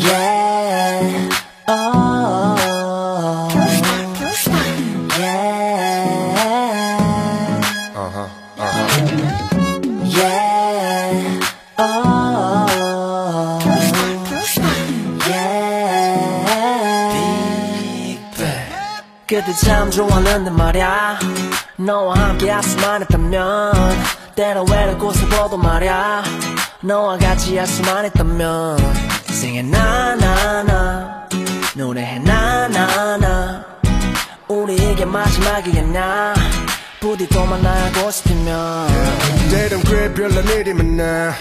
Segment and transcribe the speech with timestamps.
[0.00, 1.28] Yeah.
[1.68, 2.56] Oh.
[5.18, 6.00] Yeah.
[7.94, 8.28] Uh-huh.
[8.56, 8.88] Uh-huh.
[10.04, 11.40] Yeah.
[11.76, 12.66] Oh.
[15.28, 15.66] Yeah.
[19.26, 21.18] 그때 참 좋았는데 말야
[21.76, 23.74] 너와 함께 할수만 했다면
[24.34, 26.22] 때로 외로운 곳을 보도 말야
[26.80, 28.99] 너와 같이 할수만 했다면
[29.41, 31.27] 인생에 나나나
[31.73, 33.65] 노래해 나나나
[34.47, 36.35] 우리에게 마지막이겠나
[37.01, 38.87] 부디 또 만나고 싶으면.
[39.49, 41.35] 때론 그래 별난 일이 만나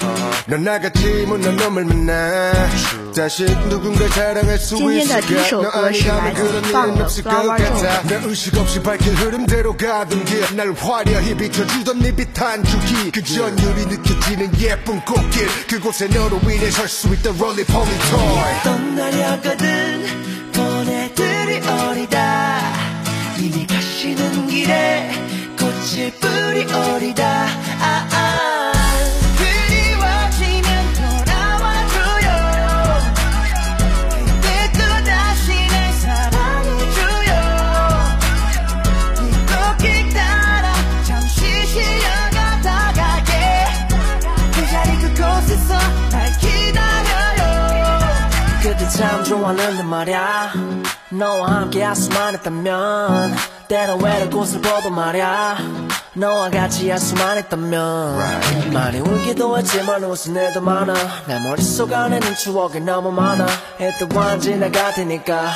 [0.46, 2.52] 넌 나같이 못난 놈을 만나.
[3.14, 5.50] 다시 누군가 사랑할 수 있을까?
[5.50, 8.02] 너 아니라면 그런 일은 없을 것 같아.
[8.04, 13.10] 내 의식 없이 밝힌 흐름대로 가던 길날 화려히 비춰주던 네 빛한 줄기.
[13.10, 15.46] 그 전율이 느껴지는 예쁜 꽃길.
[15.68, 17.66] 그곳에 너로 인해 설 수 있던 롤리폴리
[18.10, 20.06] 토이 떠나려거든
[20.54, 22.60] 보내들이 어리다.
[23.38, 25.10] 이미 가시는 길에
[25.80, 27.24] 꽃을 뿌리 어리다.
[27.80, 28.72] 아, 아.
[29.38, 32.28] 그리워지면 돌아와줘요.
[34.20, 37.32] 그때 또 다시 날 사랑해줘요.
[39.22, 43.72] 이 꽃길 따라 잠시 쉬어가다가 yeah.
[44.52, 45.70] 그 자리 그곳에서
[46.10, 47.98] 날 기다려요.
[48.62, 50.52] 그때 참 좋았는데 말야.
[51.08, 59.56] 너와 함께 할수만 했다면 때로 외로운 곳을 보도 말야 너와 같이 할수만 했다면 많이 울기도
[59.56, 60.92] 했지만 웃은 애도 많아.
[61.28, 63.46] 내 머릿속 안에는 추억이 너무 많아.
[63.80, 65.52] 애도안 지나갈 테니까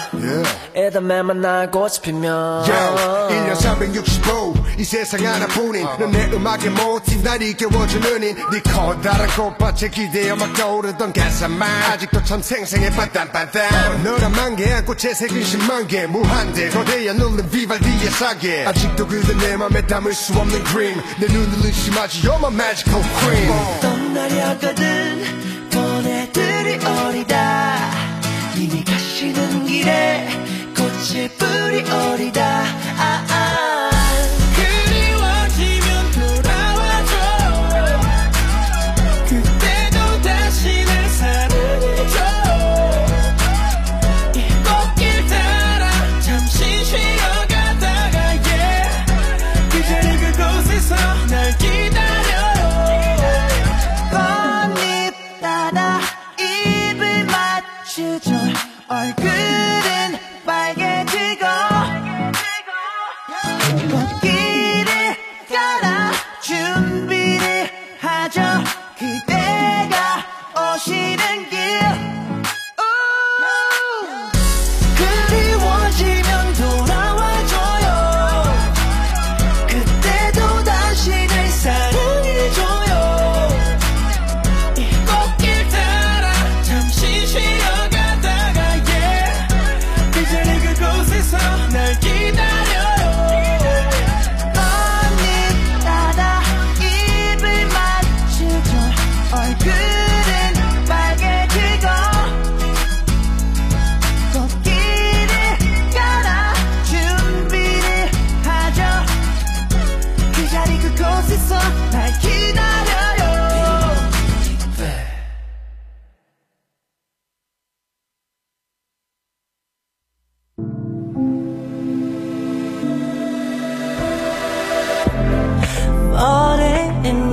[0.77, 8.63] 애담에 만나고 싶으면 Yo, 1년 365, 이 세상 하나뿐인 넌내 음악의 모티브 날 이겨워주는 인네
[8.63, 15.89] 커다란 꽃밭에 기대어 막 떠오르던 가사만 아직도 참 생생해 반딴반딴 너란 만개한 꽃에 새긴 10만
[15.89, 16.71] 개 무한대.
[16.71, 18.67] 거대한 울린 비발디의 사계.
[18.67, 23.80] 아직도 그대 내 맘에 담을 수 없는 그림 내 눈을 의심하지 You're my magical queen
[23.80, 25.53] 떠나려거든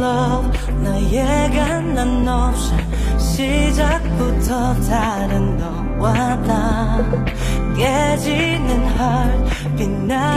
[0.01, 1.59] love 나에게
[1.94, 2.73] 난 없이
[3.19, 6.97] 시작부터 다른 너와 나
[7.81, 7.88] 第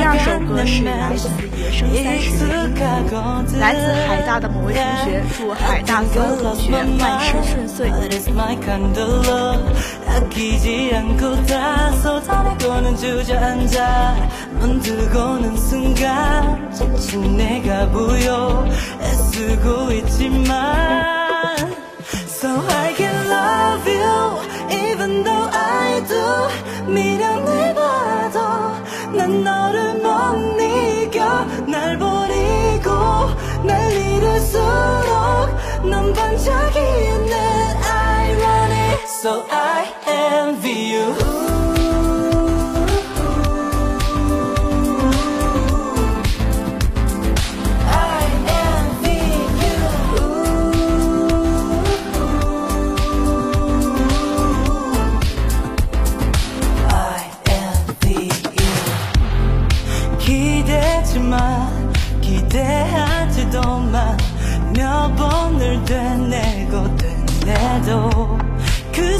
[0.02, 1.28] 二首歌是来自
[1.60, 2.32] 野生三十
[3.60, 7.90] 来自海大的某位同学祝海大所有同学万事顺遂
[22.26, 24.38] so i can love you
[24.70, 25.83] even though i
[26.86, 28.38] 미련을 봐도
[29.16, 31.44] 난 너를 못 이겨.
[31.66, 32.90] 날 버리고
[33.64, 34.64] 날 잃을수록
[35.88, 37.32] 넌 반짝이는
[37.82, 41.53] irony So I envy you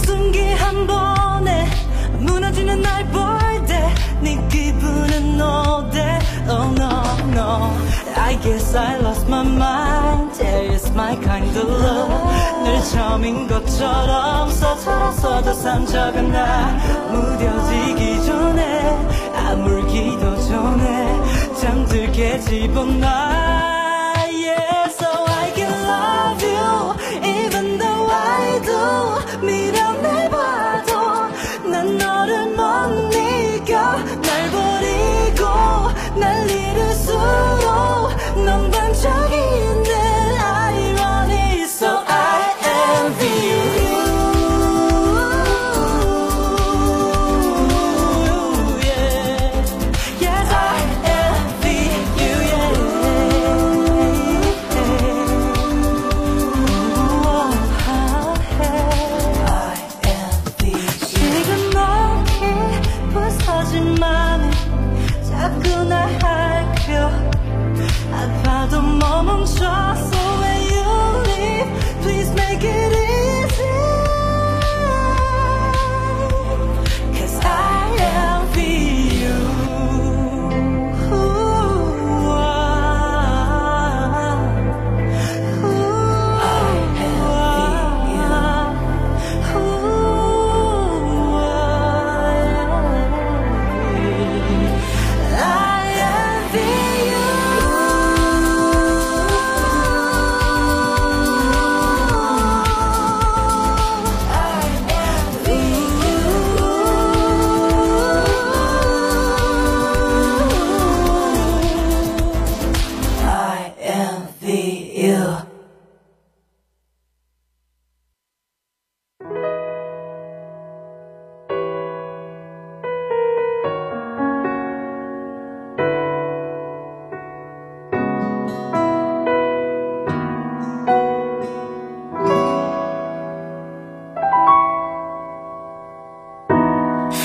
[0.06, 1.67] 공기 한 번에
[2.21, 6.19] 무너지는 날 볼 때 네 기분은 어때?
[6.49, 7.76] Oh no no.
[8.17, 10.32] I guess I lost my mind.
[10.41, 12.65] Yeah it's my kind of love.
[12.65, 16.79] 늘 처음인 것처럼 서툴어서도 상처가 나.
[17.11, 18.99] 무뎌지기 전에
[19.37, 21.21] 아물기도 전에
[21.61, 23.84] 잠들게 집어넣
[36.16, 36.54] 难离。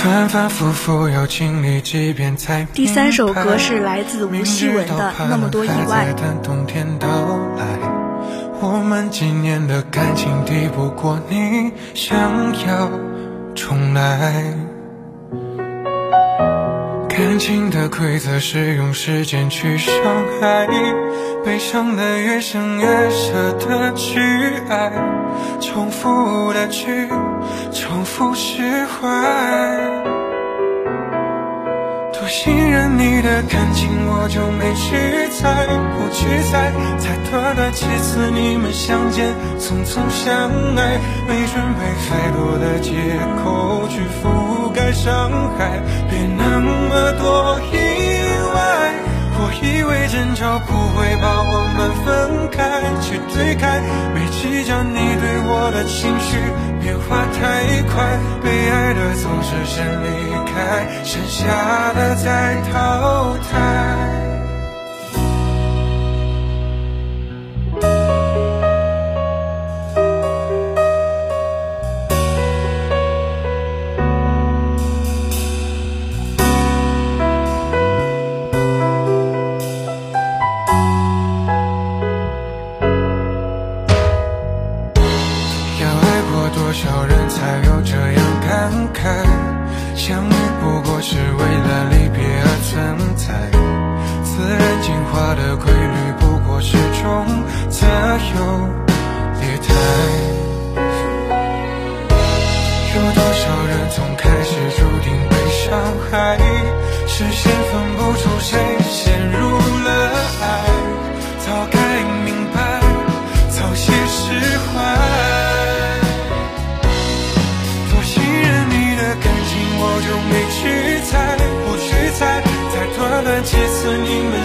[0.02, 6.08] 反反复复又经历几遍才第三首歌是来自吴希文的《那么多意外》。
[6.16, 7.06] 等冬天到
[7.58, 7.66] 来，
[8.62, 12.18] 我们几年的感情抵不过你想
[12.66, 12.90] 要
[13.54, 14.54] 重来。
[17.10, 19.94] 感情的规则是用时间去伤
[20.40, 20.66] 害，
[21.44, 24.18] 悲伤的越想越舍得去
[24.70, 24.94] 爱，
[25.60, 27.10] 重复的去，
[27.72, 29.08] 重复释怀。
[32.12, 35.66] 多信任你的感情，我就没去猜，
[35.96, 36.70] 不去猜，
[37.00, 42.92] 才短短几次你们相见，匆匆相爱，没准备太多的借
[43.42, 45.80] 口去覆盖伤害，
[46.10, 47.74] 别那么多意
[48.54, 48.58] 外。
[49.42, 52.84] 我以为争吵不会把我们分开，
[53.40, 53.80] 推开，
[54.14, 56.36] 没计较你对我的情绪
[56.82, 60.08] 变化太快，被爱的总是先离
[60.52, 64.29] 开，剩下的再淘汰。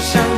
[0.05, 0.34] 想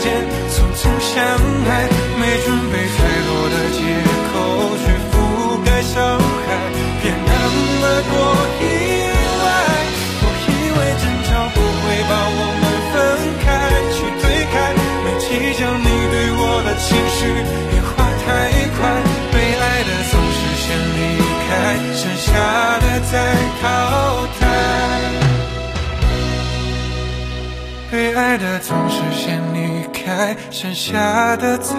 [28.17, 31.75] 爱的总是先离开，剩下的再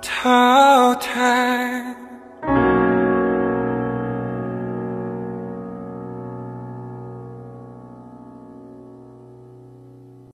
[0.00, 1.95] 淘汰。